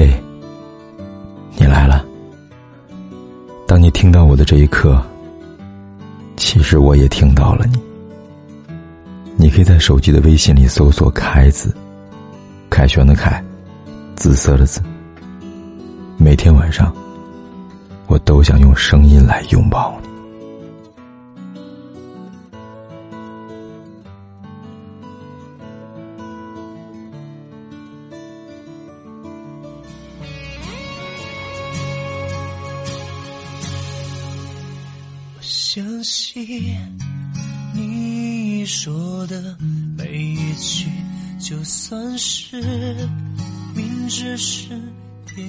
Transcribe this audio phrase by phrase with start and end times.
[0.00, 0.10] 嘿，
[1.58, 2.02] 你来了。
[3.68, 4.98] 当你听到我的这一刻，
[6.38, 7.78] 其实我也听到了你。
[9.36, 11.76] 你可以在手机的微信里搜索“凯子”，
[12.70, 13.44] 凯旋的凯，
[14.16, 14.80] 紫色的紫。
[16.16, 16.90] 每天晚上，
[18.06, 20.09] 我都想用声音来拥抱你。
[35.72, 36.76] 相信
[37.72, 39.56] 你说的
[39.96, 40.90] 每一句，
[41.38, 42.60] 就算是
[43.72, 44.70] 明知是
[45.24, 45.46] 甜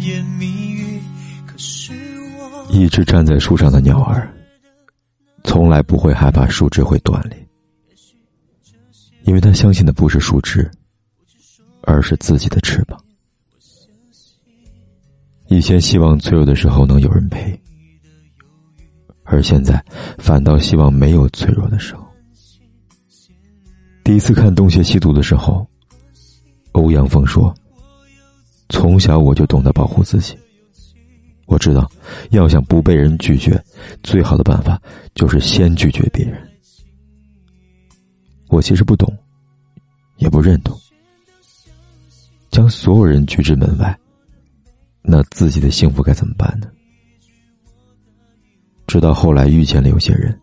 [0.00, 1.00] 言蜜语，
[1.44, 1.92] 可是
[2.38, 4.32] 我一只站在树上的鸟儿，
[5.42, 7.48] 从来不会害怕树枝会断裂，
[9.24, 10.70] 因为他相信的不是树枝，
[11.82, 12.96] 而是自己的翅膀。
[15.48, 17.60] 以前希望脆弱的时候能有人陪。
[19.24, 19.82] 而现在，
[20.18, 22.04] 反倒希望没有脆弱的时候。
[24.04, 25.66] 第一次看《东邪西毒》的时候，
[26.72, 27.52] 欧阳锋说
[28.68, 30.36] ：“从小我就懂得保护自己。
[31.46, 31.90] 我知道，
[32.30, 33.62] 要想不被人拒绝，
[34.02, 34.80] 最好的办法
[35.14, 36.38] 就是先拒绝别人。”
[38.48, 39.12] 我其实不懂，
[40.18, 40.78] 也不认同，
[42.50, 43.98] 将所有人拒之门外，
[45.02, 46.68] 那自己的幸福该怎么办呢？
[48.86, 50.38] 直到后来遇见了有些人，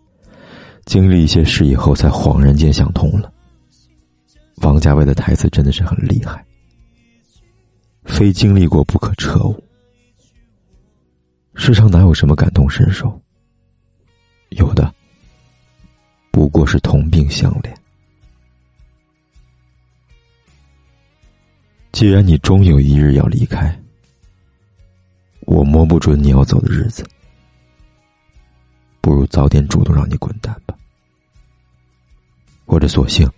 [0.86, 3.32] 经历一些事以后，才恍然间想通了。
[4.58, 6.46] 王家卫的台词真的是很厉害，
[8.04, 9.64] 非经历过不可彻悟。
[11.56, 13.20] 世上哪有什么感同身受？
[14.50, 14.94] 有的
[16.32, 17.74] 不过是同病相怜。
[21.92, 23.78] 既然你终有一日要离开，
[25.42, 27.06] 我摸不准你要走的日子。
[29.02, 30.76] 不如早点主动让你滚蛋吧，
[32.66, 33.30] 或者索性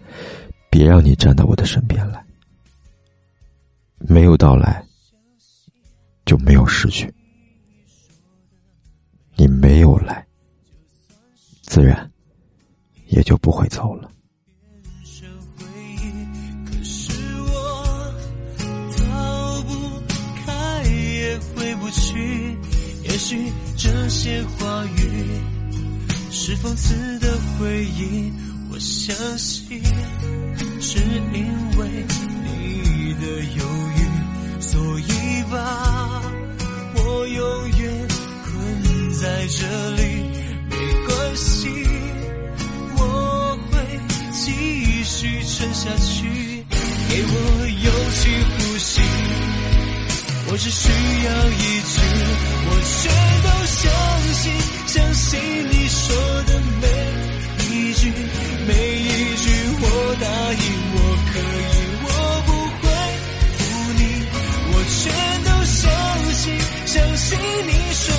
[0.70, 2.24] 别让你站到我的身边来。
[3.98, 4.86] 没有到来，
[6.26, 7.08] 就没有失去；
[9.36, 10.28] 你没有来，
[11.62, 12.12] 自然
[13.08, 14.12] 也就不会走了。
[16.66, 18.14] 可是我
[18.98, 19.72] 逃不
[20.46, 22.58] 开，也回不去。
[23.04, 25.13] 也许这些话语。
[26.46, 28.30] 是讽刺的回忆，
[28.70, 29.82] 我相信
[30.82, 32.06] 是因为
[32.44, 33.64] 你的犹
[33.96, 34.00] 豫，
[34.60, 36.22] 所以把
[36.96, 38.08] 我永远
[38.44, 40.02] 困在这里。
[40.70, 40.76] 没
[41.08, 41.70] 关系，
[42.98, 43.80] 我会
[44.34, 46.23] 继续撑下去。
[50.54, 51.98] 我只需要一句，
[52.70, 53.02] 我全
[53.42, 53.82] 都相
[54.36, 54.54] 信，
[54.86, 55.42] 相信
[55.72, 55.74] 你。
[55.90, 56.86] 说的每
[57.66, 58.14] 一句，
[58.68, 58.72] 每
[59.02, 59.50] 一句，
[59.82, 59.84] 我
[60.22, 60.98] 答应我
[61.34, 61.74] 可以，
[62.06, 62.08] 我
[62.46, 62.86] 不会
[63.58, 63.62] 负
[63.98, 64.02] 你，
[64.70, 65.02] 我全
[65.44, 65.82] 都相
[66.36, 66.46] 信，
[66.86, 67.26] 相信
[67.66, 68.13] 你说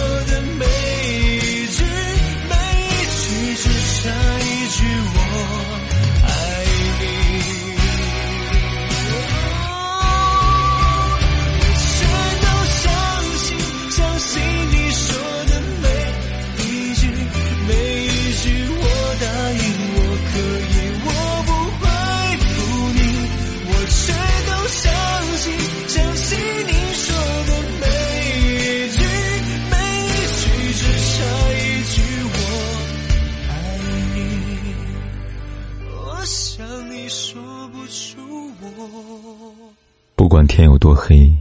[36.94, 38.20] 你说不出
[38.60, 39.74] 我
[40.14, 41.36] 不管天有多黑，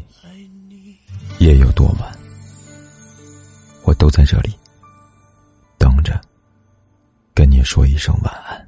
[1.37, 2.11] 夜有多晚，
[3.83, 4.51] 我都在这里。
[5.77, 6.19] 等着，
[7.35, 8.62] 跟你说一声晚安。